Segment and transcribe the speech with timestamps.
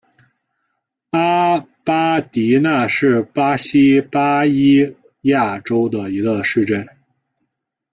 [1.11, 6.87] 阿马迪纳是巴西巴伊亚州的一个市镇。